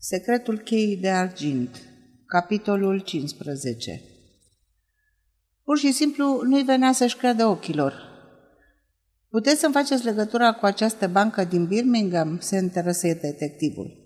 [0.00, 1.76] Secretul cheii de argint
[2.26, 4.02] Capitolul 15
[5.64, 7.94] Pur și simplu nu-i venea să-și creadă ochilor.
[9.30, 13.96] Puteți să-mi faceți legătura cu această bancă din Birmingham?" se interesă detectivul.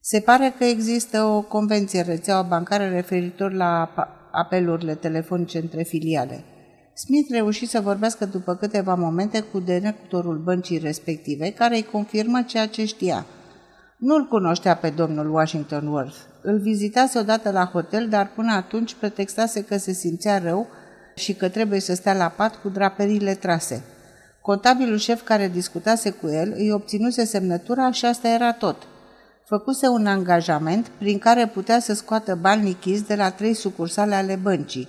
[0.00, 3.94] Se pare că există o convenție rețeaua bancară referitor la
[4.32, 6.44] apelurile telefonice între filiale.
[6.94, 12.66] Smith reuși să vorbească după câteva momente cu directorul băncii respective, care îi confirmă ceea
[12.66, 13.26] ce știa–
[14.00, 16.16] nu-l cunoștea pe domnul Washington Worth.
[16.42, 20.66] Îl vizitase odată la hotel, dar până atunci pretextase că se simțea rău
[21.14, 23.84] și că trebuie să stea la pat cu draperile trase.
[24.40, 28.76] Contabilul șef care discutase cu el îi obținuse semnătura și asta era tot.
[29.44, 34.38] Făcuse un angajament prin care putea să scoată bani lichizi de la trei sucursale ale
[34.42, 34.88] băncii,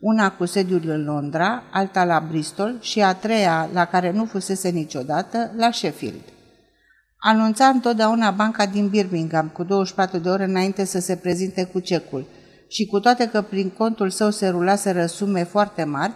[0.00, 4.68] una cu sediul în Londra, alta la Bristol și a treia, la care nu fusese
[4.68, 6.22] niciodată, la Sheffield.
[7.24, 12.26] Anunța întotdeauna banca din Birmingham cu 24 de ore înainte să se prezinte cu cecul
[12.68, 16.12] și cu toate că prin contul său se rulaseră sume foarte mari,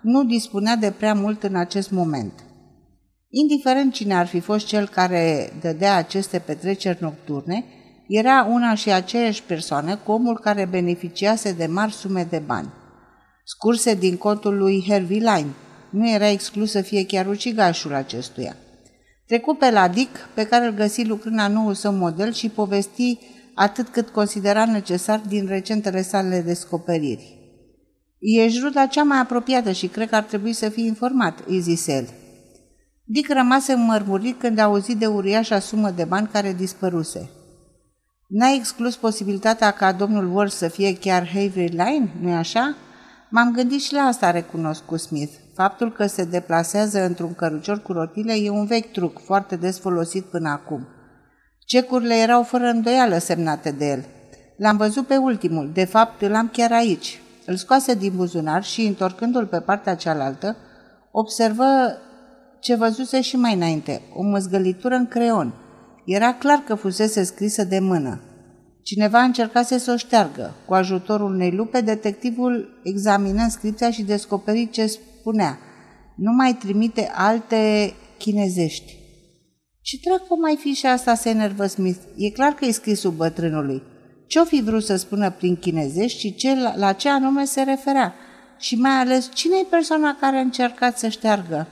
[0.00, 2.32] nu dispunea de prea mult în acest moment.
[3.28, 7.64] Indiferent cine ar fi fost cel care dădea aceste petreceri nocturne,
[8.08, 12.72] era una și aceeași persoană cu omul care beneficiase de mari sume de bani.
[13.44, 15.54] Scurse din contul lui Harvey Line,
[15.90, 18.56] nu era exclus să fie chiar ucigașul acestuia.
[19.30, 23.18] Trecu pe la Dick, pe care îl găsi lucrând la noul său model și povesti
[23.54, 27.38] atât cât considera necesar din recentele sale descoperiri.
[28.18, 31.92] Ești ruda cea mai apropiată și cred că ar trebui să fii informat, îi zise
[31.92, 32.08] el.
[33.04, 37.30] Dick rămase înmărmurit când a auzit de uriașa sumă de bani care dispăruse.
[38.28, 42.76] N-ai exclus posibilitatea ca domnul Ward să fie chiar Havery Line, nu-i așa?
[43.28, 45.32] M-am gândit și la asta, recunosc cu Smith.
[45.60, 50.24] Faptul că se deplasează într-un cărucior cu rotile e un vechi truc, foarte des folosit
[50.24, 50.88] până acum.
[51.58, 54.04] Cecurile erau fără îndoială semnate de el.
[54.56, 57.22] L-am văzut pe ultimul, de fapt îl am chiar aici.
[57.46, 60.56] Îl scoase din buzunar și, întorcându-l pe partea cealaltă,
[61.10, 61.98] observă
[62.60, 65.54] ce văzuse și mai înainte, o măzgălitură în creon.
[66.06, 68.20] Era clar că fusese scrisă de mână.
[68.82, 70.54] Cineva încercase să o șteargă.
[70.66, 74.86] Cu ajutorul unei lupe, detectivul examină scripția și descoperi ce
[75.20, 75.58] spunea.
[76.16, 78.96] Nu mai trimite alte chinezești.
[79.82, 81.98] Ce dracu mai fi și asta, se enervă Smith?
[82.16, 83.82] E clar că e scrisul bătrânului.
[84.26, 88.14] Ce-o fi vrut să spună prin chinezești și ce, la ce anume se referea?
[88.58, 91.68] Și mai ales, cine e persoana care a încercat să șteargă?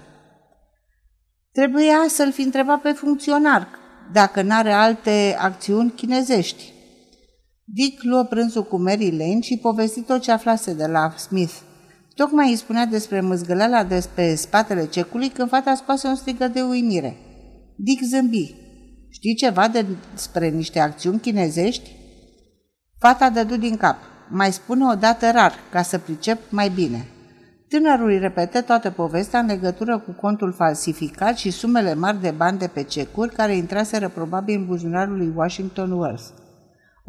[1.53, 3.69] Trebuia să-l fi întrebat pe funcționar,
[4.13, 6.73] dacă n-are alte acțiuni chinezești.
[7.65, 11.53] Dick luă prânzul cu Mary Lane și povesti tot ce aflase de la Smith.
[12.19, 17.17] Tocmai îi spunea despre mâzgăleala despre spatele cecului când fata scoase un strigă de uimire.
[17.77, 18.55] Dick zâmbi.
[19.11, 21.91] Știi ceva despre niște acțiuni chinezești?
[22.99, 23.97] Fata dădu din cap.
[24.29, 27.07] Mai spune o dată rar, ca să pricep mai bine.
[27.69, 32.59] Tânărul îi repetă toată povestea în legătură cu contul falsificat și sumele mari de bani
[32.59, 36.33] de pe cecuri care intraseră probabil în buzunarul lui Washington Wells.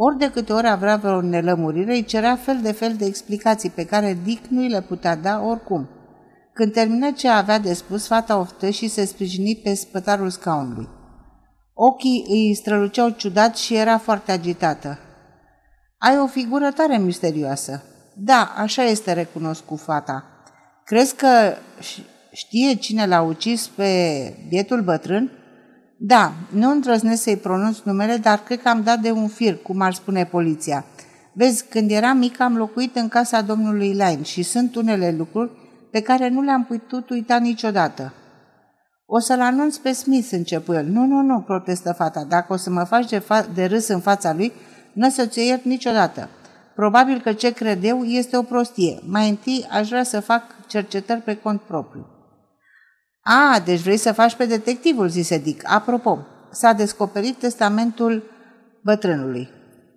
[0.01, 3.85] Ori de câte ori avea vreo nelămurire, îi cerea fel de fel de explicații pe
[3.85, 5.89] care Dick nu îi le putea da oricum.
[6.53, 10.87] Când termină ce avea de spus, fata oftă și se sprijini pe spătarul scaunului.
[11.73, 14.99] Ochii îi străluceau ciudat și era foarte agitată.
[15.97, 17.83] Ai o figură tare misterioasă.
[18.15, 20.23] Da, așa este recunosc cu fata.
[20.85, 21.53] Crezi că
[22.31, 23.93] știe cine l-a ucis pe
[24.49, 25.31] bietul bătrân?
[26.01, 29.81] Da, nu îndrăznesc să-i pronunț numele, dar cred că am dat de un fir, cum
[29.81, 30.85] ar spune poliția.
[31.33, 35.51] Vezi, când eram mic am locuit în casa domnului Line și sunt unele lucruri
[35.91, 38.13] pe care nu le-am putut uita niciodată.
[39.05, 40.85] O să-l anunț pe Smith, începu el.
[40.85, 42.23] Nu, nu, nu, protestă fata.
[42.23, 44.51] Dacă o să mă faci de, fa- de râs în fața lui,
[44.93, 46.29] nu o să-ți iert niciodată.
[46.75, 48.99] Probabil că ce cred eu este o prostie.
[49.07, 52.05] Mai întâi aș vrea să fac cercetări pe cont propriu.
[53.21, 55.61] A, deci vrei să faci pe detectivul, zise Dick.
[55.71, 56.19] Apropo,
[56.51, 58.23] s-a descoperit testamentul
[58.83, 59.49] bătrânului.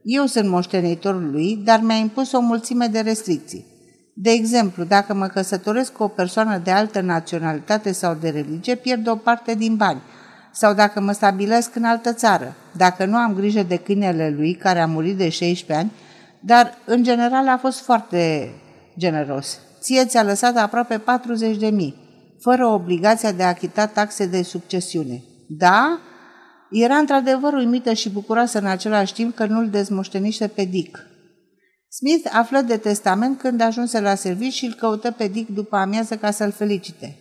[0.02, 3.66] Eu sunt moștenitorul lui, dar mi-a impus o mulțime de restricții.
[4.14, 9.08] De exemplu, dacă mă căsătoresc cu o persoană de altă naționalitate sau de religie, pierd
[9.08, 10.00] o parte din bani.
[10.52, 14.80] Sau dacă mă stabilesc în altă țară, dacă nu am grijă de câinele lui, care
[14.80, 15.92] a murit de 16 ani,
[16.40, 18.50] dar în general a fost foarte
[18.98, 19.58] generos.
[19.80, 22.01] Ție ți-a lăsat aproape 40 de mii
[22.42, 25.22] fără obligația de a achita taxe de succesiune.
[25.48, 25.98] Da,
[26.70, 30.98] era într-adevăr uimită și bucuroasă în același timp că nu-l dezmoșteniște pe Dick.
[31.88, 36.16] Smith află de testament când ajunse la serviciu și îl căută pe Dick după amiază
[36.16, 37.16] ca să-l felicite.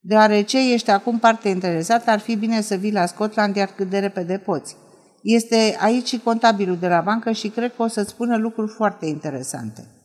[0.00, 3.98] Deoarece ești acum parte interesat, ar fi bine să vii la Scotland iar cât de
[3.98, 4.76] repede poți.
[5.22, 9.06] Este aici și contabilul de la bancă și cred că o să-ți spună lucruri foarte
[9.06, 9.95] interesante.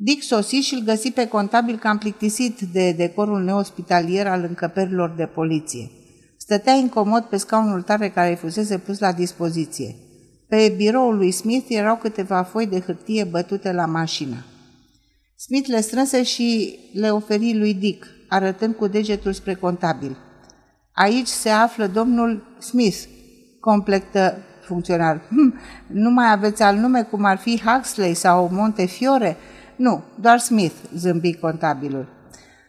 [0.00, 5.26] Dick sosi și îl găsi pe contabil cam plictisit de decorul neospitalier al încăperilor de
[5.26, 5.90] poliție.
[6.36, 9.94] Stătea incomod pe scaunul tare care îi fusese pus la dispoziție.
[10.48, 14.44] Pe biroul lui Smith erau câteva foi de hârtie bătute la mașină.
[15.36, 20.16] Smith le strânse și le oferi lui Dick, arătând cu degetul spre contabil.
[20.92, 22.98] Aici se află domnul Smith,
[23.60, 25.20] completă funcționar.
[25.28, 25.54] Hm,
[25.86, 29.36] nu mai aveți alt nume cum ar fi Huxley sau Montefiore?
[29.78, 32.08] Nu, doar Smith, zâmbi contabilul.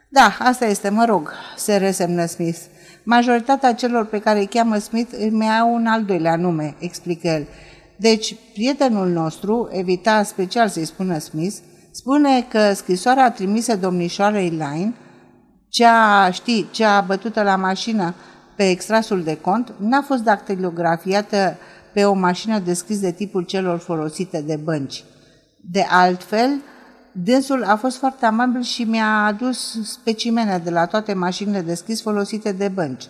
[0.09, 2.59] Da, asta este, mă rog, se resemnă Smith.
[3.03, 7.47] Majoritatea celor pe care îi cheamă Smith îmi au un al doilea nume, explică el.
[7.97, 11.55] Deci, prietenul nostru, evita special să-i spună Smith,
[11.91, 14.93] spune că scrisoarea trimisă domnișoarei Line,
[15.69, 18.15] cea, știi, cea bătută la mașină
[18.55, 21.57] pe extrasul de cont, n-a fost dactilografiată
[21.93, 25.03] pe o mașină de scris de tipul celor folosite de bănci.
[25.71, 26.61] De altfel,
[27.23, 32.01] dânsul a fost foarte amabil și mi-a adus specimene de la toate mașinile de scris
[32.01, 33.03] folosite de bănci.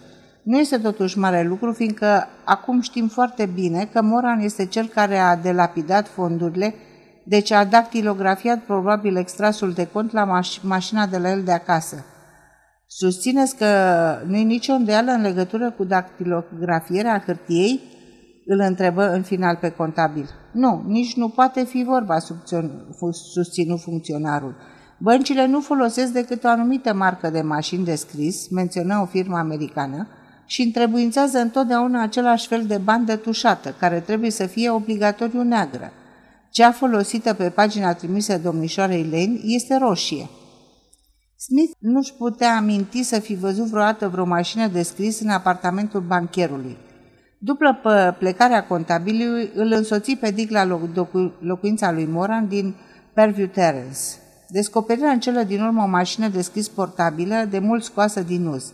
[0.44, 5.18] Nu este totuși mare lucru, fiindcă acum știm foarte bine că Moran este cel care
[5.18, 6.76] a delapidat fondurile,
[7.24, 12.06] deci a dactilografiat probabil extrasul de cont la maș- mașina de la el de acasă.
[12.88, 13.66] Susțineți că
[14.28, 17.80] nu e nicio îndoială în legătură cu dactilografierea hârtiei?
[18.52, 20.30] Îl întrebă în final pe contabil.
[20.52, 22.18] Nu, nici nu poate fi vorba,
[23.12, 24.56] susținu funcționarul.
[24.98, 30.08] Băncile nu folosesc decât o anumită marcă de mașini de scris, menționă o firmă americană,
[30.46, 35.92] și întrebuințează întotdeauna același fel de bandă tușată, care trebuie să fie obligatoriu neagră.
[36.50, 40.30] Cea folosită pe pagina trimisă domnișoarei Lane este roșie.
[41.36, 46.78] Smith nu-și putea aminti să fi văzut vreodată vreo mașină de scris în apartamentul bancherului.
[47.42, 50.80] După plecarea contabilului, îl însoți pe Dick la
[51.40, 52.76] locuința lui Moran din
[53.14, 54.00] Perview Terrace.
[54.48, 58.74] Descoperiră în cele din urmă o mașină de scris portabilă, de mult scoasă din uz.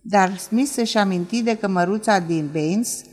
[0.00, 3.04] Dar Smith își aminti de cămăruța din Baines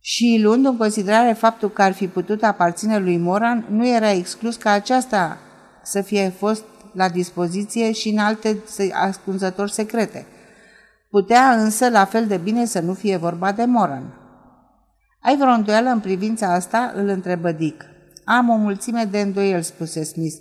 [0.00, 4.56] și, luând în considerare faptul că ar fi putut aparține lui Moran, nu era exclus
[4.56, 5.38] ca aceasta
[5.82, 8.62] să fie fost la dispoziție și în alte
[8.92, 10.26] ascunzători secrete.
[11.12, 14.02] Putea însă la fel de bine să nu fie vorba de Moran.
[15.20, 17.84] Ai vreo îndoială în privința asta?" îl întrebă Dick.
[18.24, 20.36] Am o mulțime de îndoieli," spuse Smith.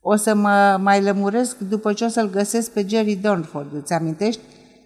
[0.00, 3.74] O să mă mai lămuresc după ce o să-l găsesc pe Jerry Dornford.
[3.74, 4.40] Îți amintești?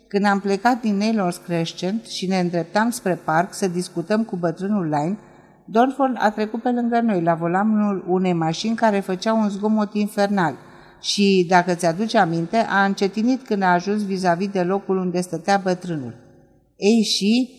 [0.09, 4.85] Când am plecat din Naylor's Crescent și ne îndreptam spre parc să discutăm cu bătrânul
[4.85, 5.19] Line,
[5.65, 10.55] Dornford a trecut pe lângă noi la volanul unei mașini care făcea un zgomot infernal
[11.01, 15.61] și, dacă ți-aduce aminte, a încetinit când a ajuns vis-a-vis -vis de locul unde stătea
[15.63, 16.15] bătrânul.
[16.77, 17.51] Ei și,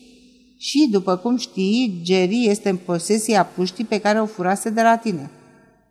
[0.57, 4.95] și, după cum știi, Jerry este în posesia puștii pe care o furase de la
[4.95, 5.29] tine.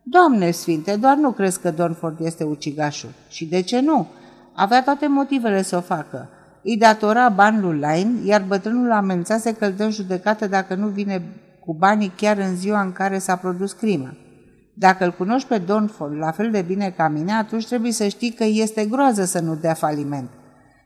[0.03, 3.09] Doamne sfinte, doar nu crezi că Donford este ucigașul.
[3.29, 4.07] Și de ce nu?
[4.53, 6.29] Avea toate motivele să o facă.
[6.63, 11.23] Îi datora bani lui Line, iar bătrânul amenințase că îl dă judecată dacă nu vine
[11.59, 14.13] cu banii chiar în ziua în care s-a produs crimă.
[14.79, 18.31] Dacă îl cunoști pe Donford la fel de bine ca mine, atunci trebuie să știi
[18.31, 20.29] că este groază să nu dea faliment.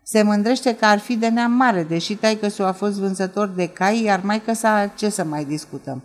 [0.03, 4.03] Se mândrește că ar fi de neam mare, deși taică a fost vânzător de cai,
[4.03, 6.03] iar mai că sa ce să mai discutăm.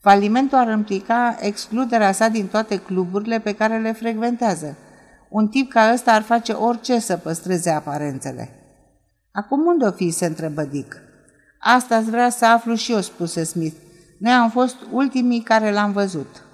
[0.00, 4.76] Falimentul ar implica excluderea sa din toate cluburile pe care le frecventează.
[5.28, 8.48] Un tip ca ăsta ar face orice să păstreze aparențele.
[9.32, 10.96] Acum unde o fi, se întrebă Dick.
[11.58, 13.76] Asta vrea să aflu și eu, spuse Smith.
[14.18, 16.44] Noi am fost ultimii care l-am văzut.